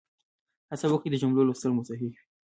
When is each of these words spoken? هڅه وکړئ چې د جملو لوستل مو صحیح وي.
هڅه 0.69 0.85
وکړئ 0.89 1.07
چې 1.11 1.11
د 1.13 1.21
جملو 1.21 1.47
لوستل 1.47 1.71
مو 1.75 1.83
صحیح 1.89 2.09
وي. 2.13 2.21